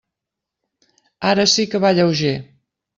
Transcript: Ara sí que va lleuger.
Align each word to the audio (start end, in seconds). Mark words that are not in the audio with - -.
Ara 1.35 1.47
sí 1.55 1.69
que 1.75 1.85
va 1.87 1.95
lleuger. 2.01 2.37